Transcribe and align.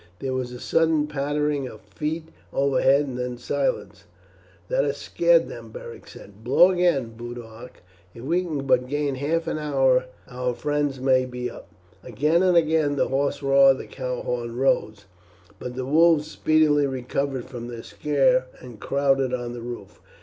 There 0.17 0.33
was 0.33 0.51
a 0.51 0.59
sudden 0.59 1.05
pattering 1.05 1.67
of 1.67 1.81
feet 1.81 2.29
overhead 2.51 3.05
and 3.05 3.19
then 3.19 3.37
silence. 3.37 4.05
"That 4.67 4.83
has 4.83 4.97
scared 4.97 5.47
them," 5.47 5.69
Beric 5.69 6.07
said. 6.07 6.43
"Blow 6.43 6.71
again, 6.71 7.13
Boduoc; 7.15 7.83
if 8.15 8.23
we 8.23 8.41
can 8.41 8.65
but 8.65 8.87
gain 8.87 9.13
half 9.13 9.45
an 9.45 9.59
hour 9.59 10.05
our 10.27 10.55
friends 10.55 10.99
may 10.99 11.25
be 11.25 11.51
up." 11.51 11.67
Again 12.01 12.41
and 12.41 12.57
again 12.57 12.95
the 12.95 13.09
hoarse 13.09 13.43
roar 13.43 13.73
of 13.73 13.77
the 13.77 13.85
cow 13.85 14.23
horn 14.23 14.57
rose, 14.57 15.05
but 15.59 15.75
the 15.75 15.85
wolves 15.85 16.25
speedily 16.31 16.87
recovered 16.87 17.45
from 17.45 17.67
their 17.67 17.83
scare 17.83 18.47
and 18.59 18.79
crowded 18.79 19.35
on 19.35 19.53
the 19.53 19.61
roof. 19.61 20.01